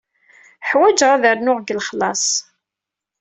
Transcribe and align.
Ḥwajeɣ 0.69 1.11
ad 1.13 1.23
rnuɣ 1.37 1.57
deg 1.59 1.73
lexlaṣ. 1.77 2.23